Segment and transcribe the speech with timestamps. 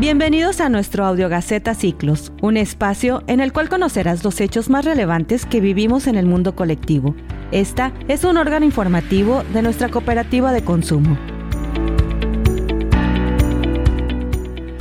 [0.00, 4.84] Bienvenidos a nuestro Audio Gaceta Ciclos, un espacio en el cual conocerás los hechos más
[4.84, 7.16] relevantes que vivimos en el mundo colectivo.
[7.50, 11.18] Esta es un órgano informativo de nuestra cooperativa de consumo.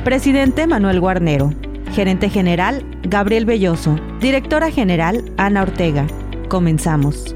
[0.04, 1.52] Presidente Manuel Guarnero.
[1.94, 3.96] Gerente General Gabriel Belloso.
[4.22, 6.06] Directora General Ana Ortega.
[6.48, 7.36] Comenzamos.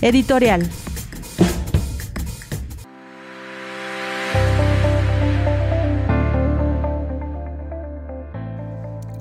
[0.00, 0.68] Editorial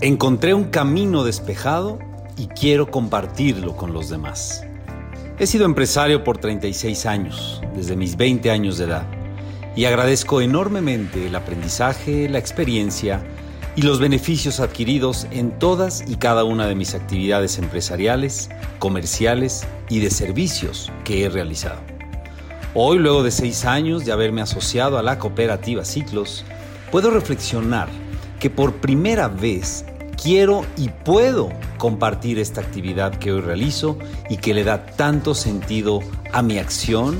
[0.01, 1.99] Encontré un camino despejado
[2.35, 4.65] y quiero compartirlo con los demás.
[5.39, 9.05] He sido empresario por 36 años, desde mis 20 años de edad,
[9.75, 13.23] y agradezco enormemente el aprendizaje, la experiencia
[13.75, 18.49] y los beneficios adquiridos en todas y cada una de mis actividades empresariales,
[18.79, 21.79] comerciales y de servicios que he realizado.
[22.73, 26.43] Hoy, luego de seis años de haberme asociado a la cooperativa Ciclos,
[26.91, 28.02] puedo reflexionar
[28.43, 29.85] que por primera vez
[30.21, 33.97] quiero y puedo compartir esta actividad que hoy realizo
[34.29, 36.01] y que le da tanto sentido
[36.33, 37.15] a mi acción,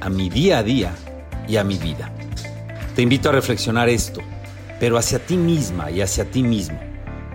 [0.00, 0.94] a mi día a día
[1.48, 2.12] y a mi vida.
[2.94, 4.20] Te invito a reflexionar esto,
[4.78, 6.78] pero hacia ti misma y hacia ti mismo,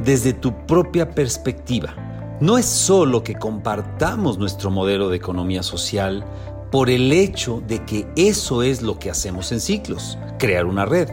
[0.02, 2.38] desde tu propia perspectiva.
[2.40, 6.24] No es solo que compartamos nuestro modelo de economía social
[6.72, 11.10] por el hecho de que eso es lo que hacemos en ciclos, crear una red.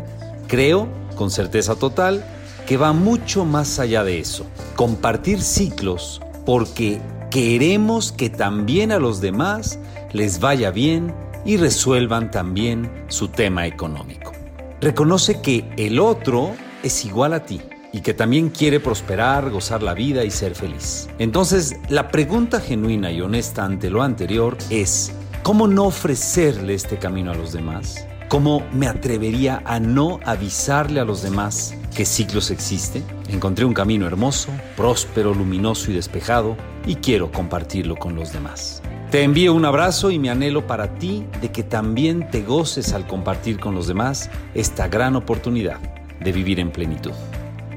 [0.47, 2.25] Creo, con certeza total,
[2.67, 4.47] que va mucho más allá de eso.
[4.77, 9.79] Compartir ciclos porque queremos que también a los demás
[10.13, 14.33] les vaya bien y resuelvan también su tema económico.
[14.81, 17.61] Reconoce que el otro es igual a ti
[17.93, 21.09] y que también quiere prosperar, gozar la vida y ser feliz.
[21.19, 25.13] Entonces, la pregunta genuina y honesta ante lo anterior es,
[25.43, 28.07] ¿cómo no ofrecerle este camino a los demás?
[28.35, 33.01] ¿Cómo me atrevería a no avisarle a los demás que ciclos existe?
[33.29, 38.83] Encontré un camino hermoso, próspero, luminoso y despejado y quiero compartirlo con los demás.
[39.13, 43.07] Te envío un abrazo y me anhelo para ti de que también te goces al
[43.07, 45.79] compartir con los demás esta gran oportunidad
[46.19, 47.13] de vivir en plenitud.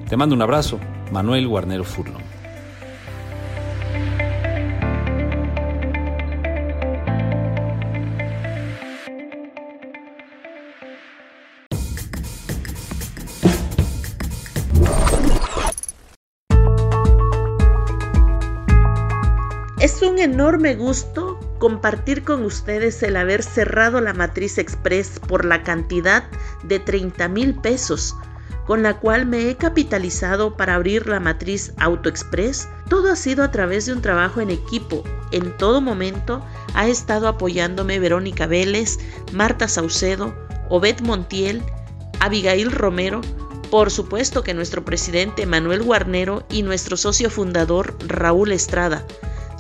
[0.10, 0.80] Te mando un abrazo,
[1.12, 2.37] Manuel Guarnero Furlong.
[19.80, 25.62] Es un enorme gusto compartir con ustedes el haber cerrado la matriz express por la
[25.62, 26.24] cantidad
[26.64, 28.16] de 30 mil pesos,
[28.66, 32.68] con la cual me he capitalizado para abrir la matriz Auto Express.
[32.90, 35.04] Todo ha sido a través de un trabajo en equipo.
[35.32, 38.98] En todo momento ha estado apoyándome Verónica Vélez,
[39.32, 40.34] Marta Saucedo,
[40.70, 41.62] Obed Montiel,
[42.20, 43.22] Abigail Romero,
[43.70, 49.06] por supuesto que nuestro presidente Manuel Guarnero y nuestro socio fundador Raúl Estrada.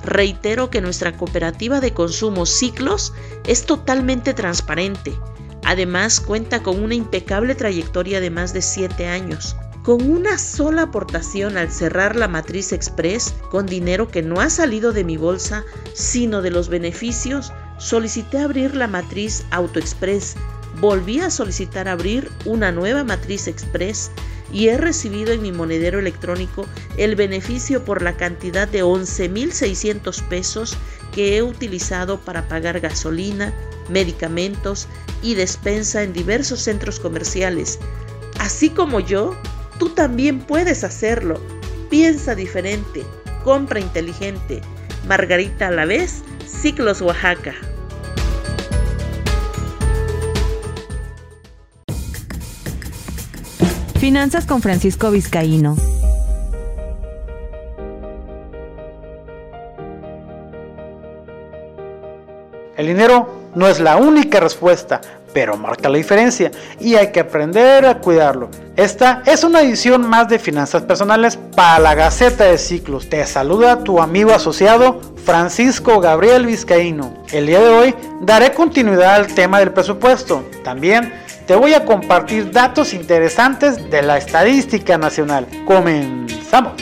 [0.08, 3.14] Reitero que nuestra cooperativa de consumo Ciclos
[3.46, 5.14] es totalmente transparente.
[5.66, 9.58] Además, cuenta con una impecable trayectoria de más de 7 años.
[9.84, 14.94] Con una sola aportación al cerrar la matriz express, con dinero que no ha salido
[14.94, 20.38] de mi bolsa, sino de los beneficios, solicité abrir la matriz Auto Express.
[20.80, 24.10] Volví a solicitar abrir una nueva matriz express
[24.52, 26.66] y he recibido en mi monedero electrónico
[26.98, 30.78] el beneficio por la cantidad de 11.600 pesos
[31.12, 33.54] que he utilizado para pagar gasolina,
[33.90, 34.88] medicamentos
[35.22, 37.80] y despensa en diversos centros comerciales.
[38.40, 39.36] Así como yo,
[39.80, 41.42] tú también puedes hacerlo.
[41.90, 43.04] Piensa diferente,
[43.44, 44.62] compra inteligente.
[45.08, 47.56] Margarita a la vez, Ciclos Oaxaca.
[54.08, 55.76] Finanzas con Francisco Vizcaíno.
[62.78, 65.02] El dinero no es la única respuesta,
[65.34, 68.50] pero marca la diferencia y hay que aprender a cuidarlo.
[68.78, 73.10] Esta es una edición más de Finanzas Personales para la Gaceta de Ciclos.
[73.10, 77.26] Te saluda tu amigo asociado Francisco Gabriel Vizcaíno.
[77.34, 80.46] El día de hoy daré continuidad al tema del presupuesto.
[80.64, 81.12] También
[81.48, 85.48] te voy a compartir datos interesantes de la estadística nacional.
[85.66, 86.74] Comenzamos.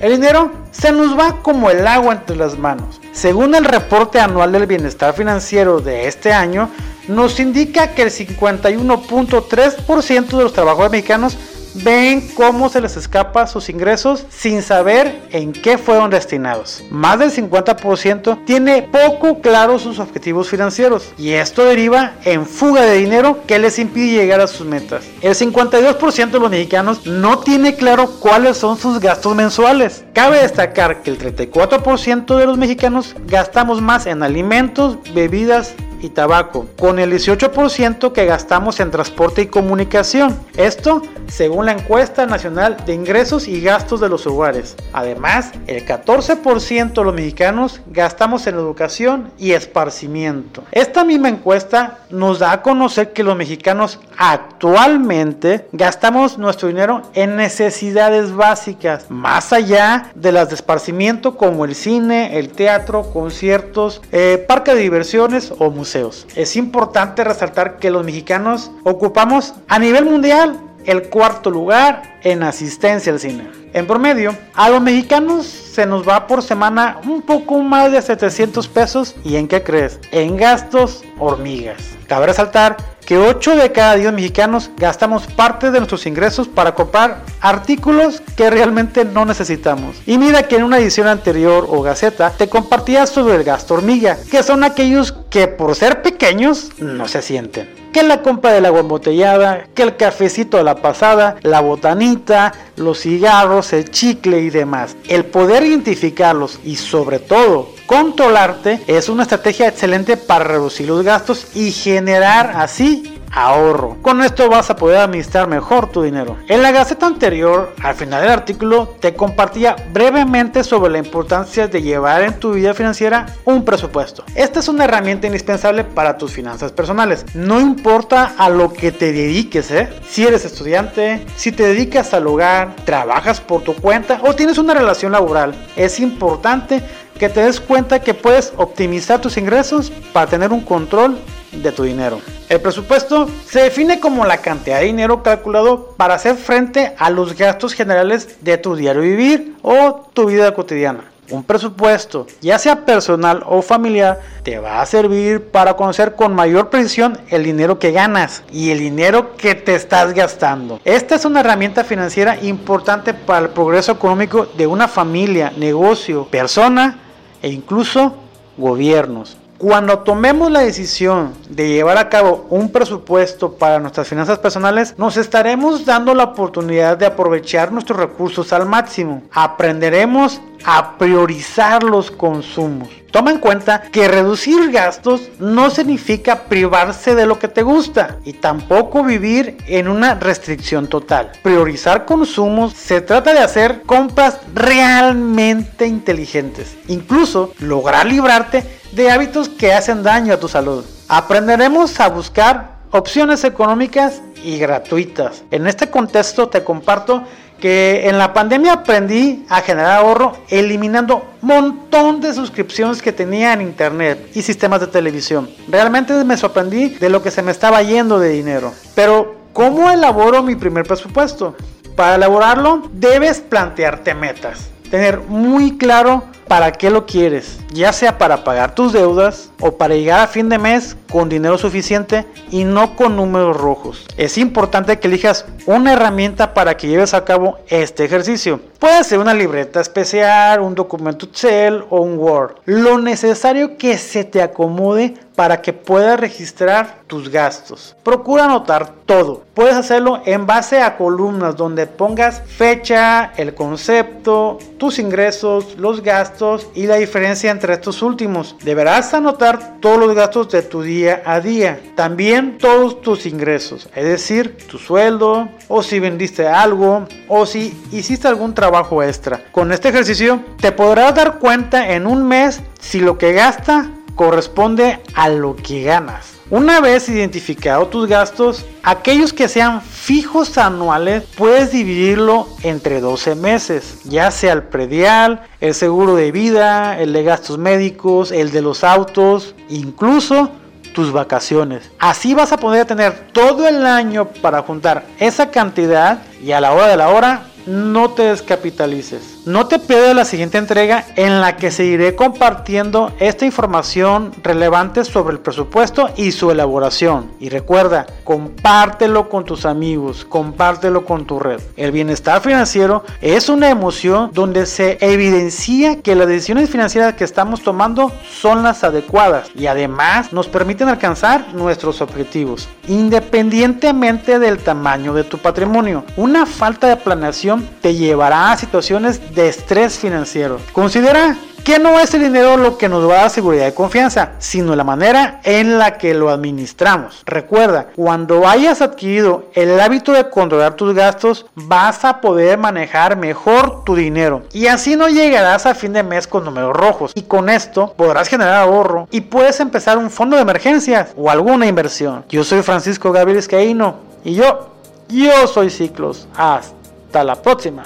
[0.00, 2.98] El dinero se nos va como el agua entre las manos.
[3.12, 6.70] Según el reporte anual del bienestar financiero de este año,
[7.08, 11.36] nos indica que el 51.3% de los trabajadores mexicanos
[11.82, 16.82] ven cómo se les escapa sus ingresos sin saber en qué fueron destinados.
[16.90, 22.96] Más del 50% tiene poco claro sus objetivos financieros y esto deriva en fuga de
[22.96, 25.04] dinero que les impide llegar a sus metas.
[25.20, 30.04] El 52% de los mexicanos no tiene claro cuáles son sus gastos mensuales.
[30.12, 36.66] Cabe destacar que el 34% de los mexicanos gastamos más en alimentos, bebidas y tabaco,
[36.78, 40.38] con el 18% que gastamos en transporte y comunicación.
[40.56, 44.76] Esto según la encuesta nacional de ingresos y gastos de los hogares.
[44.92, 50.64] Además, el 14% de los mexicanos gastamos en educación y esparcimiento.
[50.72, 57.36] Esta misma encuesta nos da a conocer que los mexicanos actualmente gastamos nuestro dinero en
[57.36, 64.44] necesidades básicas, más allá de las de esparcimiento como el cine, el teatro, conciertos, eh,
[64.48, 65.87] parque de diversiones o museos.
[66.36, 73.12] Es importante resaltar que los mexicanos ocupamos a nivel mundial el cuarto lugar en asistencia
[73.12, 73.46] al cine.
[73.74, 78.66] En promedio, a los mexicanos se nos va por semana un poco más de 700
[78.68, 79.14] pesos.
[79.22, 80.00] ¿Y en qué crees?
[80.12, 81.76] En gastos hormigas.
[82.06, 87.22] Cabe resaltar que 8 de cada 10 mexicanos gastamos parte de nuestros ingresos para comprar
[87.42, 90.00] artículos que realmente no necesitamos.
[90.06, 94.16] Y mira que en una edición anterior o gaceta te compartía sobre el gasto hormiga,
[94.30, 97.77] que son aquellos que por ser pequeños no se sienten.
[97.92, 103.00] Que la compra del agua embotellada, que el cafecito de la pasada, la botanita, los
[103.00, 104.96] cigarros, el chicle y demás.
[105.08, 111.46] El poder identificarlos y sobre todo controlarte es una estrategia excelente para reducir los gastos
[111.54, 113.96] y generar así ahorro.
[114.02, 116.36] Con esto vas a poder administrar mejor tu dinero.
[116.48, 121.82] En la gaceta anterior, al final del artículo, te compartía brevemente sobre la importancia de
[121.82, 124.24] llevar en tu vida financiera un presupuesto.
[124.34, 127.24] Esta es una herramienta indispensable para tus finanzas personales.
[127.34, 129.88] No importa a lo que te dediques, ¿eh?
[130.08, 134.74] si eres estudiante, si te dedicas al hogar, trabajas por tu cuenta o tienes una
[134.74, 136.82] relación laboral, es importante
[137.18, 141.18] que te des cuenta que puedes optimizar tus ingresos para tener un control
[141.62, 142.20] de tu dinero.
[142.48, 147.36] El presupuesto se define como la cantidad de dinero calculado para hacer frente a los
[147.36, 151.04] gastos generales de tu diario vivir o tu vida cotidiana.
[151.30, 156.70] Un presupuesto, ya sea personal o familiar, te va a servir para conocer con mayor
[156.70, 160.80] precisión el dinero que ganas y el dinero que te estás gastando.
[160.86, 166.98] Esta es una herramienta financiera importante para el progreso económico de una familia, negocio, persona
[167.42, 168.14] e incluso
[168.56, 169.37] gobiernos.
[169.58, 175.16] Cuando tomemos la decisión de llevar a cabo un presupuesto para nuestras finanzas personales, nos
[175.16, 179.24] estaremos dando la oportunidad de aprovechar nuestros recursos al máximo.
[179.32, 182.88] Aprenderemos a priorizar los consumos.
[183.10, 188.34] Toma en cuenta que reducir gastos no significa privarse de lo que te gusta y
[188.34, 191.32] tampoco vivir en una restricción total.
[191.42, 199.72] Priorizar consumos se trata de hacer compras realmente inteligentes, incluso lograr librarte de hábitos que
[199.72, 200.84] hacen daño a tu salud.
[201.08, 205.42] Aprenderemos a buscar opciones económicas y gratuitas.
[205.50, 207.22] En este contexto te comparto
[207.60, 213.62] que en la pandemia aprendí a generar ahorro eliminando montón de suscripciones que tenía en
[213.62, 215.50] internet y sistemas de televisión.
[215.68, 218.72] Realmente me sorprendí de lo que se me estaba yendo de dinero.
[218.94, 221.56] Pero, ¿cómo elaboro mi primer presupuesto?
[221.96, 224.70] Para elaborarlo debes plantearte metas.
[224.90, 229.94] Tener muy claro para qué lo quieres, ya sea para pagar tus deudas o para
[229.94, 234.06] llegar a fin de mes con dinero suficiente y no con números rojos.
[234.16, 238.60] Es importante que elijas una herramienta para que lleves a cabo este ejercicio.
[238.78, 242.56] Puede ser una libreta especial, un documento Excel o un Word.
[242.64, 247.96] Lo necesario que se te acomode para que puedas registrar tus gastos.
[248.04, 249.42] Procura anotar todo.
[249.54, 256.68] Puedes hacerlo en base a columnas donde pongas fecha, el concepto, tus ingresos, los gastos
[256.74, 258.54] y la diferencia entre estos últimos.
[258.62, 261.80] Deberás anotar todos los gastos de tu día a día.
[261.96, 268.28] También todos tus ingresos, es decir, tu sueldo o si vendiste algo o si hiciste
[268.28, 269.42] algún trabajo extra.
[269.50, 275.00] Con este ejercicio te podrás dar cuenta en un mes si lo que gasta corresponde
[275.14, 276.37] a lo que ganas.
[276.50, 283.98] Una vez identificado tus gastos, aquellos que sean fijos anuales, puedes dividirlo entre 12 meses,
[284.04, 288.82] ya sea el predial, el seguro de vida, el de gastos médicos, el de los
[288.82, 290.50] autos, incluso
[290.94, 291.90] tus vacaciones.
[291.98, 296.72] Así vas a poder tener todo el año para juntar esa cantidad y a la
[296.72, 299.38] hora de la hora no te descapitalices.
[299.46, 305.34] No te pierdas la siguiente entrega en la que seguiré compartiendo esta información relevante sobre
[305.34, 307.30] el presupuesto y su elaboración.
[307.40, 311.60] Y recuerda, compártelo con tus amigos, compártelo con tu red.
[311.76, 317.62] El bienestar financiero es una emoción donde se evidencia que las decisiones financieras que estamos
[317.62, 325.24] tomando son las adecuadas y además nos permiten alcanzar nuestros objetivos, independientemente del tamaño de
[325.24, 326.04] tu patrimonio.
[326.16, 327.47] Una falta de planeación
[327.80, 330.58] te llevará a situaciones de estrés financiero.
[330.72, 331.36] Considera
[331.68, 334.74] que no es el dinero lo que nos va a dar seguridad y confianza, sino
[334.74, 337.22] la manera en la que lo administramos.
[337.26, 343.84] Recuerda, cuando hayas adquirido el hábito de controlar tus gastos, vas a poder manejar mejor
[343.84, 347.50] tu dinero y así no llegarás a fin de mes con números rojos y con
[347.50, 352.24] esto podrás generar ahorro y puedes empezar un fondo de emergencias o alguna inversión.
[352.30, 354.70] Yo soy Francisco Gabriel Escaíno y yo,
[355.10, 356.28] yo soy Ciclos.
[356.34, 356.77] Hasta
[357.12, 357.82] la próxima.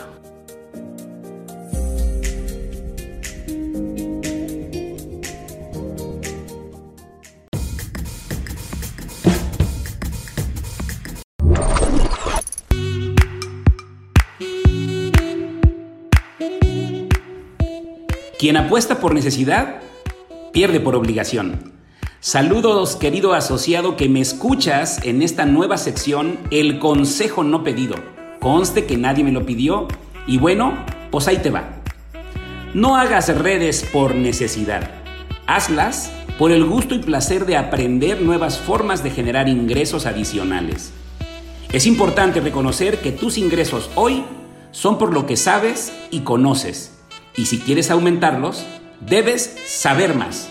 [18.39, 19.83] Quien apuesta por necesidad,
[20.53, 21.73] pierde por obligación.
[22.19, 28.22] Saludos querido asociado que me escuchas en esta nueva sección El Consejo No Pedido.
[28.43, 29.87] Conste que nadie me lo pidió
[30.27, 30.75] y bueno,
[31.13, 31.77] pues ahí te va.
[32.75, 34.91] No hagas redes por necesidad.
[35.47, 40.93] Hazlas por el gusto y placer de aprender nuevas formas de generar ingresos adicionales.
[41.71, 44.25] Es importante reconocer que tus ingresos hoy
[44.73, 46.99] son por lo que sabes y conoces
[47.37, 48.67] y si quieres aumentarlos,
[49.07, 50.49] debes saber más.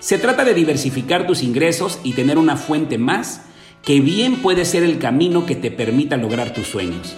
[0.00, 3.42] Se trata de diversificar tus ingresos y tener una fuente más
[3.82, 7.14] que bien puede ser el camino que te permita lograr tus sueños.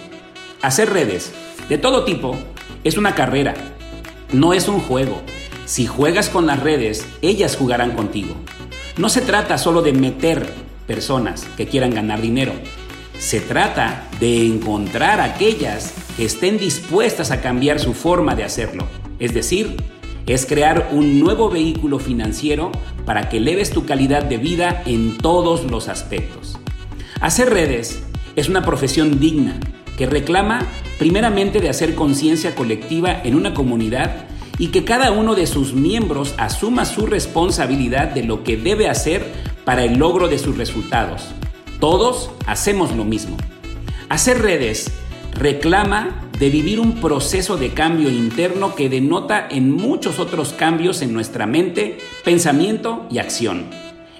[0.61, 1.31] Hacer redes
[1.69, 2.37] de todo tipo
[2.83, 3.53] es una carrera,
[4.31, 5.21] no es un juego.
[5.65, 8.35] Si juegas con las redes, ellas jugarán contigo.
[8.97, 10.53] No se trata solo de meter
[10.87, 12.53] personas que quieran ganar dinero.
[13.17, 18.87] Se trata de encontrar aquellas que estén dispuestas a cambiar su forma de hacerlo.
[19.19, 19.77] Es decir,
[20.27, 22.71] es crear un nuevo vehículo financiero
[23.05, 26.57] para que eleves tu calidad de vida en todos los aspectos.
[27.19, 28.03] Hacer redes
[28.35, 29.59] es una profesión digna
[29.97, 30.65] que reclama
[30.97, 34.25] primeramente de hacer conciencia colectiva en una comunidad
[34.57, 39.25] y que cada uno de sus miembros asuma su responsabilidad de lo que debe hacer
[39.65, 41.29] para el logro de sus resultados.
[41.79, 43.37] Todos hacemos lo mismo.
[44.09, 44.91] Hacer redes
[45.33, 51.13] reclama de vivir un proceso de cambio interno que denota en muchos otros cambios en
[51.13, 53.67] nuestra mente, pensamiento y acción.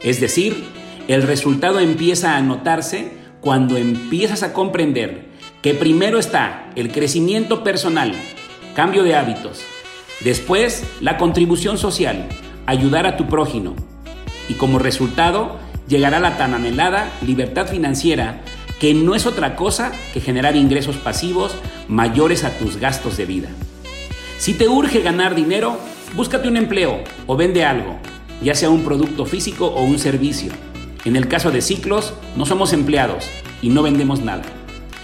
[0.04, 0.66] Es decir,
[1.08, 3.12] el resultado empieza a notarse
[3.42, 5.30] cuando empiezas a comprender
[5.64, 8.14] que primero está el crecimiento personal,
[8.76, 9.64] cambio de hábitos,
[10.24, 12.30] después la contribución social,
[12.68, 13.76] ayudar a tu prójimo
[14.48, 18.44] y como resultado llegará la tan anhelada libertad financiera
[18.82, 21.54] que no es otra cosa que generar ingresos pasivos
[21.88, 23.48] mayores a tus gastos de vida.
[24.40, 25.78] Si te urge ganar dinero,
[26.16, 28.00] búscate un empleo o vende algo,
[28.42, 30.52] ya sea un producto físico o un servicio.
[31.06, 33.30] En el caso de Ciclos, no somos empleados
[33.62, 34.42] y no vendemos nada.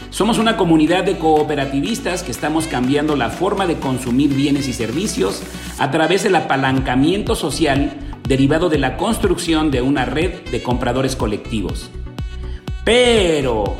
[0.10, 5.44] Somos una comunidad de cooperativistas que estamos cambiando la forma de consumir bienes y servicios
[5.78, 7.94] a través del apalancamiento social
[8.28, 11.92] derivado de la construcción de una red de compradores colectivos.
[12.88, 13.76] Pero,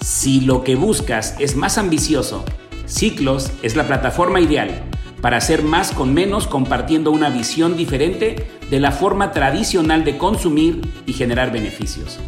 [0.00, 2.42] si lo que buscas es más ambicioso,
[2.86, 4.82] Ciclos es la plataforma ideal
[5.20, 10.80] para hacer más con menos compartiendo una visión diferente de la forma tradicional de consumir
[11.04, 12.18] y generar beneficios.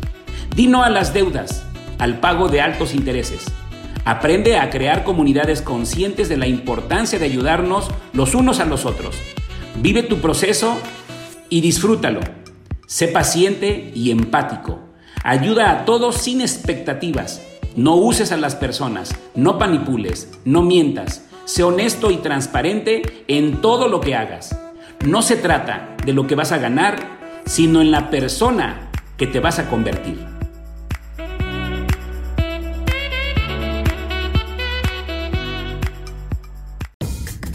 [0.54, 1.64] Dino a las deudas,
[1.98, 3.46] al pago de altos intereses.
[4.04, 9.16] Aprende a crear comunidades conscientes de la importancia de ayudarnos los unos a los otros.
[9.76, 10.76] Vive tu proceso
[11.48, 12.20] y disfrútalo.
[12.86, 14.85] Sé paciente y empático.
[15.28, 17.42] Ayuda a todos sin expectativas.
[17.74, 21.24] No uses a las personas, no manipules, no mientas.
[21.46, 24.56] Sé honesto y transparente en todo lo que hagas.
[25.04, 29.40] No se trata de lo que vas a ganar, sino en la persona que te
[29.40, 30.24] vas a convertir.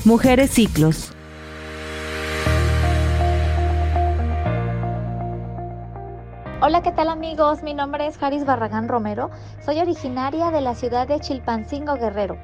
[0.04, 1.14] Mujeres Ciclos
[6.64, 7.64] Hola, ¿qué tal amigos?
[7.64, 9.32] Mi nombre es Haris Barragán Romero.
[9.66, 12.38] Soy originaria de la ciudad de Chilpancingo, Guerrero.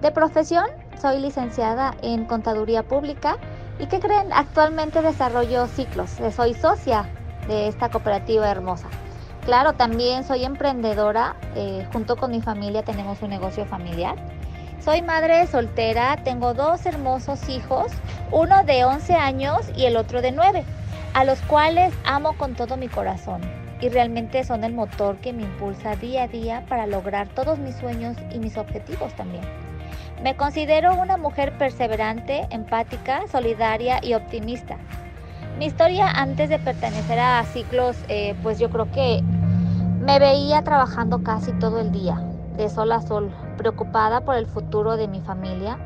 [0.00, 0.66] De profesión,
[1.02, 3.36] soy licenciada en Contaduría Pública
[3.80, 4.32] y ¿qué creen?
[4.32, 6.08] Actualmente desarrollo ciclos.
[6.36, 7.08] Soy socia
[7.48, 8.86] de esta cooperativa hermosa.
[9.44, 11.34] Claro, también soy emprendedora.
[11.56, 14.14] Eh, junto con mi familia tenemos un negocio familiar.
[14.78, 17.90] Soy madre soltera, tengo dos hermosos hijos,
[18.30, 20.64] uno de 11 años y el otro de 9,
[21.14, 23.40] a los cuales amo con todo mi corazón
[23.80, 27.76] y realmente son el motor que me impulsa día a día para lograr todos mis
[27.76, 29.44] sueños y mis objetivos también.
[30.22, 34.76] Me considero una mujer perseverante, empática, solidaria y optimista.
[35.58, 39.22] Mi historia antes de pertenecer a ciclos, eh, pues yo creo que
[40.00, 42.20] me veía trabajando casi todo el día,
[42.56, 45.78] de sol a sol, preocupada por el futuro de mi familia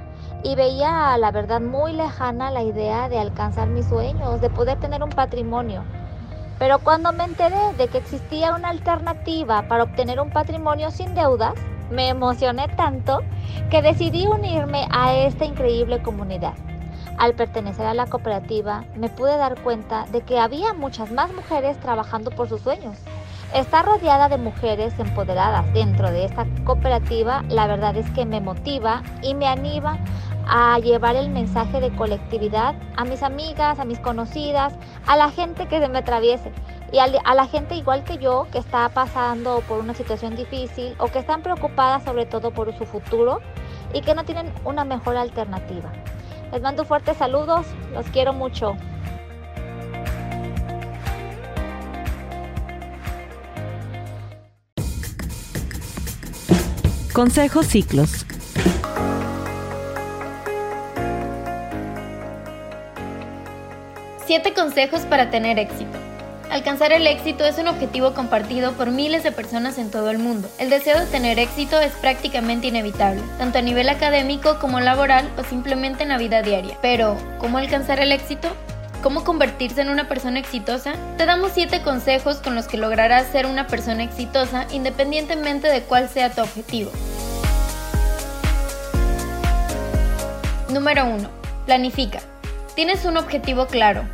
[0.43, 5.03] y veía la verdad muy lejana la idea de alcanzar mis sueños, de poder tener
[5.03, 5.85] un patrimonio.
[6.59, 11.55] Pero cuando me enteré de que existía una alternativa para obtener un patrimonio sin deudas,
[11.91, 13.21] me emocioné tanto
[13.71, 16.55] que decidí unirme a esta increíble comunidad.
[17.19, 21.79] Al pertenecer a la cooperativa me pude dar cuenta de que había muchas más mujeres
[21.79, 22.97] trabajando por sus sueños.
[23.55, 29.03] Estar rodeada de mujeres empoderadas dentro de esta cooperativa, la verdad es que me motiva
[29.21, 29.99] y me anima
[30.47, 34.75] a llevar el mensaje de colectividad a mis amigas, a mis conocidas,
[35.07, 36.53] a la gente que se me atraviese
[36.93, 41.07] y a, la gente igual que yo que está pasando por una situación difícil o
[41.07, 43.41] que están preocupadas sobre todo por su futuro
[43.95, 45.91] y que no tienen una mejor alternativa.
[46.53, 48.77] Les mando fuertes saludos, los quiero mucho.
[57.13, 58.27] Consejos Ciclos.
[64.33, 65.99] Siete consejos para tener éxito.
[66.51, 70.49] Alcanzar el éxito es un objetivo compartido por miles de personas en todo el mundo.
[70.59, 75.45] El deseo de tener éxito es prácticamente inevitable, tanto a nivel académico como laboral o
[75.45, 76.79] simplemente en la vida diaria.
[76.81, 78.49] Pero, ¿cómo alcanzar el éxito?
[79.03, 80.95] ¿Cómo convertirse en una persona exitosa?
[81.19, 86.09] Te damos 7 consejos con los que lograrás ser una persona exitosa independientemente de cuál
[86.09, 86.91] sea tu objetivo.
[90.71, 91.29] Número 1.
[91.67, 92.21] Planifica.
[92.75, 94.07] Tienes un objetivo claro,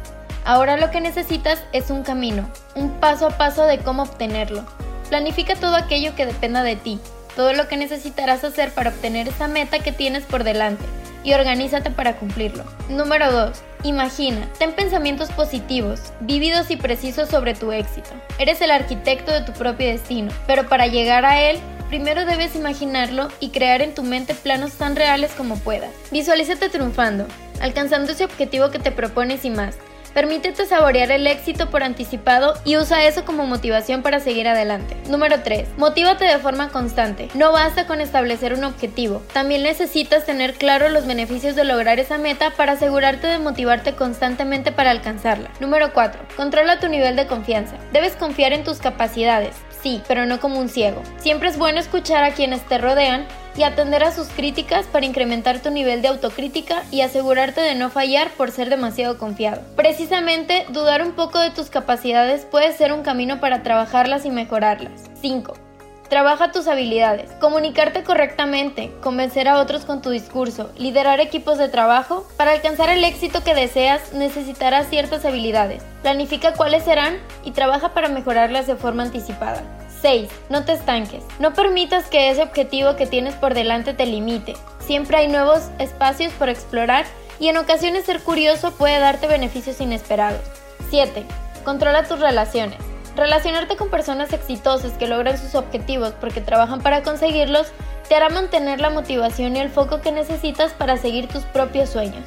[0.48, 4.64] Ahora lo que necesitas es un camino, un paso a paso de cómo obtenerlo.
[5.10, 6.98] Planifica todo aquello que dependa de ti,
[7.36, 10.82] todo lo que necesitarás hacer para obtener esa meta que tienes por delante
[11.22, 12.64] y organízate para cumplirlo.
[12.88, 13.62] Número 2.
[13.82, 18.08] Imagina, ten pensamientos positivos, vívidos y precisos sobre tu éxito.
[18.38, 21.58] Eres el arquitecto de tu propio destino, pero para llegar a él,
[21.90, 25.90] primero debes imaginarlo y crear en tu mente planos tan reales como puedas.
[26.10, 27.26] Visualízate triunfando,
[27.60, 29.76] alcanzando ese objetivo que te propones y más.
[30.14, 34.96] Permítete saborear el éxito por anticipado y usa eso como motivación para seguir adelante.
[35.08, 35.68] Número 3.
[35.76, 37.28] Motívate de forma constante.
[37.34, 39.22] No basta con establecer un objetivo.
[39.32, 44.72] También necesitas tener claro los beneficios de lograr esa meta para asegurarte de motivarte constantemente
[44.72, 45.50] para alcanzarla.
[45.60, 46.20] Número 4.
[46.36, 47.76] Controla tu nivel de confianza.
[47.92, 49.54] Debes confiar en tus capacidades.
[49.82, 51.02] Sí, pero no como un ciego.
[51.18, 55.60] Siempre es bueno escuchar a quienes te rodean y atender a sus críticas para incrementar
[55.60, 59.62] tu nivel de autocrítica y asegurarte de no fallar por ser demasiado confiado.
[59.76, 65.02] Precisamente, dudar un poco de tus capacidades puede ser un camino para trabajarlas y mejorarlas.
[65.20, 65.67] 5.
[66.08, 67.30] Trabaja tus habilidades.
[67.38, 72.26] Comunicarte correctamente, convencer a otros con tu discurso, liderar equipos de trabajo.
[72.38, 75.82] Para alcanzar el éxito que deseas necesitarás ciertas habilidades.
[76.00, 79.62] Planifica cuáles serán y trabaja para mejorarlas de forma anticipada.
[80.00, 80.30] 6.
[80.48, 81.24] No te estanques.
[81.40, 84.54] No permitas que ese objetivo que tienes por delante te limite.
[84.78, 87.04] Siempre hay nuevos espacios por explorar
[87.38, 90.40] y en ocasiones ser curioso puede darte beneficios inesperados.
[90.88, 91.22] 7.
[91.64, 92.87] Controla tus relaciones.
[93.18, 97.66] Relacionarte con personas exitosas que logran sus objetivos porque trabajan para conseguirlos
[98.08, 102.24] te hará mantener la motivación y el foco que necesitas para seguir tus propios sueños.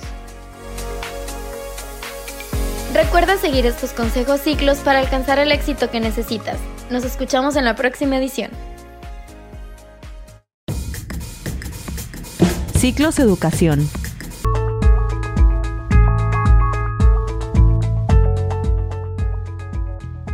[2.93, 6.57] Recuerda seguir estos consejos ciclos para alcanzar el éxito que necesitas.
[6.89, 8.51] Nos escuchamos en la próxima edición.
[12.77, 13.89] Ciclos Educación.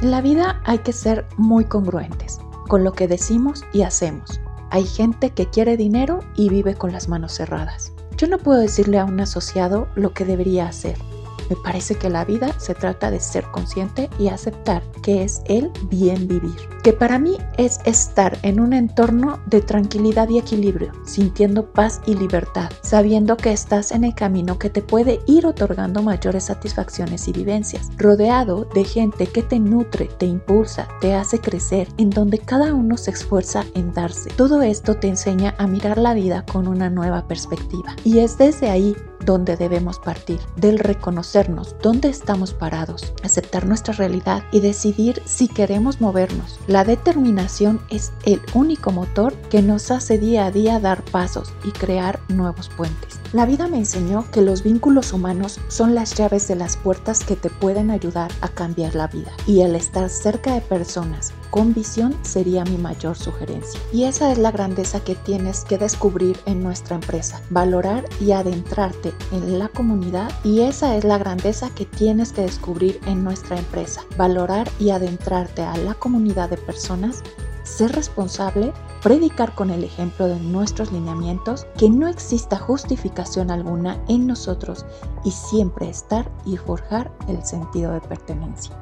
[0.01, 4.39] En la vida hay que ser muy congruentes con lo que decimos y hacemos.
[4.69, 7.93] Hay gente que quiere dinero y vive con las manos cerradas.
[8.15, 10.97] Yo no puedo decirle a un asociado lo que debería hacer
[11.49, 15.71] me parece que la vida se trata de ser consciente y aceptar que es el
[15.89, 21.71] bien vivir, que para mí es estar en un entorno de tranquilidad y equilibrio, sintiendo
[21.71, 26.45] paz y libertad, sabiendo que estás en el camino que te puede ir otorgando mayores
[26.45, 32.10] satisfacciones y vivencias, rodeado de gente que te nutre, te impulsa, te hace crecer, en
[32.10, 34.29] donde cada uno se esfuerza en darse.
[34.36, 38.69] Todo esto te enseña a mirar la vida con una nueva perspectiva y es desde
[38.69, 40.79] ahí dónde debemos partir, del
[41.82, 46.60] dónde estamos parados, aceptar nuestra realidad y decidir si queremos movernos.
[46.67, 51.71] La determinación es el único motor que nos hace día a día dar pasos y
[51.71, 53.19] crear nuevos puentes.
[53.34, 57.36] La vida me enseñó que los vínculos humanos son las llaves de las puertas que
[57.36, 62.15] te pueden ayudar a cambiar la vida y el estar cerca de personas con visión
[62.23, 63.80] sería mi mayor sugerencia.
[63.91, 69.13] Y esa es la grandeza que tienes que descubrir en nuestra empresa, valorar y adentrarte
[69.32, 74.01] en la comunidad y esa es la grandeza que tienes que descubrir en nuestra empresa,
[74.15, 77.21] valorar y adentrarte a la comunidad de personas,
[77.63, 78.71] ser responsable,
[79.03, 84.85] predicar con el ejemplo de nuestros lineamientos, que no exista justificación alguna en nosotros
[85.25, 88.73] y siempre estar y forjar el sentido de pertenencia.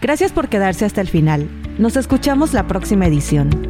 [0.00, 1.48] Gracias por quedarse hasta el final.
[1.78, 3.67] Nos escuchamos la próxima edición.